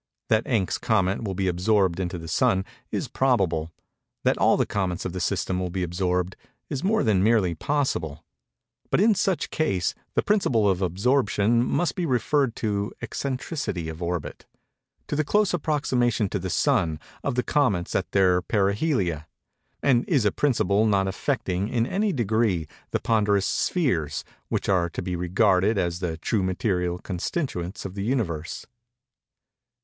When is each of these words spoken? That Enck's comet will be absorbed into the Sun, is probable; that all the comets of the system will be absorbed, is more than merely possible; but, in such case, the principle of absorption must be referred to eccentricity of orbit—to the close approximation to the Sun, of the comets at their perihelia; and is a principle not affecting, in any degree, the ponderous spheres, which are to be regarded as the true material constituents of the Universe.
That 0.29 0.47
Enck's 0.47 0.79
comet 0.79 1.21
will 1.23 1.35
be 1.35 1.47
absorbed 1.47 1.99
into 1.99 2.17
the 2.17 2.27
Sun, 2.27 2.65
is 2.89 3.07
probable; 3.07 3.71
that 4.23 4.35
all 4.39 4.57
the 4.57 4.65
comets 4.65 5.05
of 5.05 5.13
the 5.13 5.19
system 5.19 5.59
will 5.59 5.69
be 5.69 5.83
absorbed, 5.83 6.35
is 6.69 6.83
more 6.83 7.03
than 7.03 7.21
merely 7.21 7.53
possible; 7.53 8.25
but, 8.89 8.99
in 8.99 9.13
such 9.13 9.51
case, 9.51 9.93
the 10.15 10.23
principle 10.23 10.67
of 10.67 10.81
absorption 10.81 11.63
must 11.63 11.93
be 11.93 12.07
referred 12.07 12.55
to 12.55 12.91
eccentricity 12.99 13.89
of 13.89 14.01
orbit—to 14.01 15.15
the 15.15 15.23
close 15.23 15.53
approximation 15.53 16.27
to 16.29 16.39
the 16.39 16.49
Sun, 16.49 16.99
of 17.23 17.35
the 17.35 17.43
comets 17.43 17.93
at 17.93 18.11
their 18.11 18.41
perihelia; 18.41 19.27
and 19.83 20.03
is 20.09 20.25
a 20.25 20.31
principle 20.31 20.87
not 20.87 21.07
affecting, 21.07 21.67
in 21.67 21.85
any 21.85 22.11
degree, 22.11 22.65
the 22.89 22.99
ponderous 22.99 23.45
spheres, 23.45 24.23
which 24.49 24.67
are 24.67 24.89
to 24.89 25.03
be 25.03 25.15
regarded 25.15 25.77
as 25.77 25.99
the 25.99 26.17
true 26.17 26.41
material 26.41 26.97
constituents 26.97 27.85
of 27.85 27.93
the 27.93 28.03
Universe. 28.03 28.65